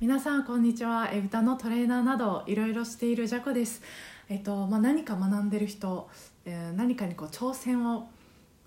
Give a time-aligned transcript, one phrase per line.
[0.00, 1.10] 皆さんこんにちは。
[1.12, 3.82] え歌のトレーナーなどいろいろしているジャコです。
[4.30, 6.08] えっとまあ、何か学んでる人、
[6.46, 8.08] えー、何かにこう挑戦を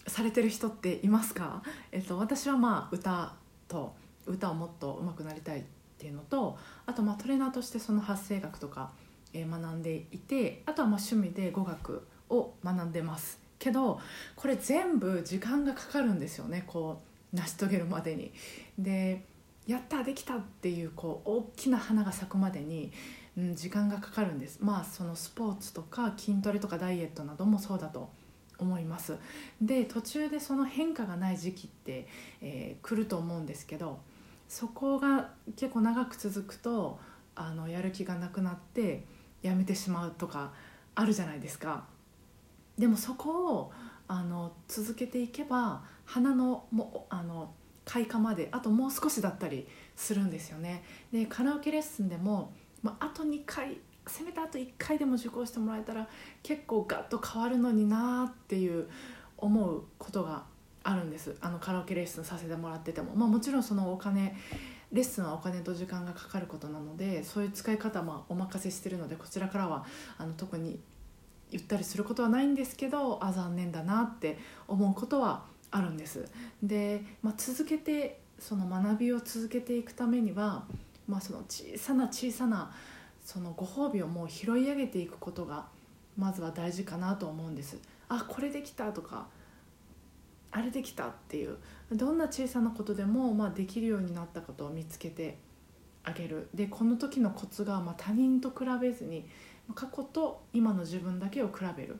[0.06, 3.34] されてる人っていますか、えっと、私はまあ歌
[3.68, 3.96] と
[4.28, 5.64] 歌をもっと上手くなりたいっ
[5.98, 6.56] ていうのと
[6.86, 8.92] あとまあトレーナーとしてその発声楽とか、
[9.34, 13.40] えー、学んでいてあとはまあ趣味で語学を学んでます。
[13.58, 14.00] けど
[14.36, 16.64] これ全部時間がかかるんですよね。
[16.68, 17.02] こ
[17.34, 18.32] う成し遂げるまでに。
[18.78, 19.33] で
[19.68, 22.92] やったできたっていうこう大きな花が咲くまでに、
[23.38, 24.60] うん、時間がかかるんです。
[24.62, 28.10] まあそのスポーツとか筋トレとかダイエットなどもそうだと
[28.60, 29.18] 思います。
[29.62, 32.08] で途中でその変化がない時期って、
[32.42, 34.00] えー、来ると思うんですけど
[34.50, 37.00] そこが結構長く続くと
[37.36, 39.06] あのやる気がなくなって
[39.42, 40.54] やめてしまうとか
[40.96, 41.86] あるじゃないですか。
[42.78, 43.72] でもそこを
[44.08, 47.33] あの続けていけば花のもあの
[47.94, 50.84] 開花まであともう少しだったりするんですよね。
[51.12, 52.52] でカラオケレッスンでも、
[52.82, 56.08] まあ、あと2回せめてあと1回でも受講してもらえたら
[56.42, 58.90] 結構ガッと変わるのになっていう
[59.38, 60.44] 思うことが
[60.82, 64.36] あるんですあのカラオケレッスンさせてもらってても、まあ、もちろんそのお金
[64.92, 69.86] レッスンはお金と時間がかかることなのでそういう使い方はお任せしてるのでこちらからは
[70.18, 70.80] あの特に
[71.52, 76.24] 言ったりすることはないんですけどあ残念だなって思うことはあるんです。
[76.62, 80.66] で、まあ、続けてその学びを続けていくためには、
[81.08, 82.72] まあ、その小さな小さな
[83.24, 85.66] そのご褒美をもう拾い上げていくことが
[86.16, 87.80] まずは大事かなと思うんです。
[88.08, 89.28] あこれできたとか
[90.52, 91.58] あれできたっていう
[91.92, 95.40] どんな小さなことでも、まあ、できるようになったことを見つけて
[96.04, 96.50] あげる。
[96.54, 99.26] でこの時のコツが、まあ、他人と比べずに
[99.74, 101.98] 過去と今の自分だけを比べる。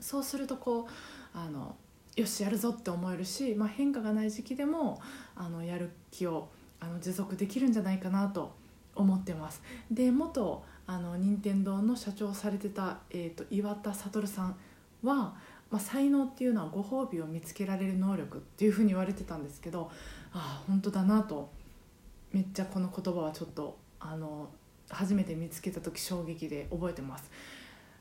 [0.00, 0.86] そうするとこう
[1.32, 1.76] あの
[2.16, 5.00] よしやるぞって思えるし、まあ、変化がない時期でも
[5.34, 6.48] あのやる気を
[6.80, 8.54] あの持続できるんじゃないかなと
[8.94, 9.62] 思ってます。
[9.90, 14.56] で元あの任天堂の社長をされてた、えーと、岩田悟さん
[15.02, 15.34] は、
[15.70, 19.90] まあ、才能っていうのはご褒美を見つけられる能力っていうふうに言われてたんですけど
[20.32, 21.50] ああ本当だなと
[22.32, 24.50] めっちゃこの言葉はちょっとあの
[24.90, 27.30] 初めて見つけた時衝撃で覚えてます。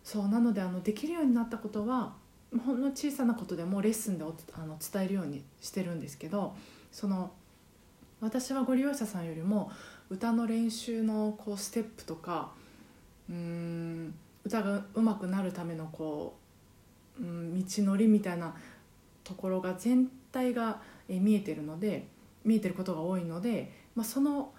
[0.03, 2.13] そうなのであのできるようになったことは
[2.59, 6.55] ほんの小さなことでもレッスンであの伝えるようにしてるんですけど
[6.91, 7.31] その
[8.21, 9.71] 私はご利用者さんよりも
[10.09, 12.51] 歌の練習のこうステップとか
[13.29, 14.13] うん
[14.45, 16.37] 歌が上手くなるためのこ
[17.19, 18.55] う、うん、道のりみたいな
[19.23, 22.07] ところが全体が見えてるので
[22.45, 24.51] 見えてることが多いので、まあ、その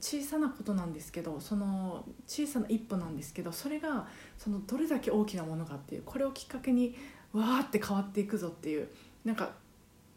[0.00, 4.06] 小さなことなんですけどその小さな一歩なんですけどそれが
[4.38, 6.96] そのどれだけ大きなものかっていうこれをきっかけに
[7.32, 8.88] わーって変わっていくぞっていう
[9.24, 9.50] なんか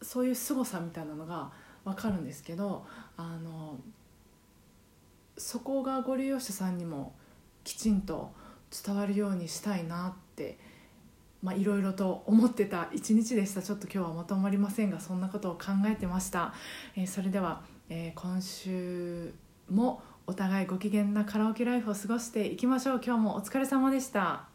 [0.02, 1.50] そういう凄さみたいなのが
[1.84, 2.86] 分かるんですけど
[3.16, 3.78] あの
[5.36, 7.14] そこがご利用者さんにも
[7.64, 8.32] きちんと
[8.84, 10.58] 伝わるようにしたいなって
[11.42, 13.62] まあ、いろいろと思ってた一日でした。
[13.62, 16.52] ちょっと今日はまとまりませんがそんなことを考えてました、
[16.96, 19.32] えー、それでは、えー、今週
[19.70, 23.00] もお互いご機嫌なカラオケライフを過ごしていきましょう。
[23.04, 24.49] 今日もお疲れ様でした。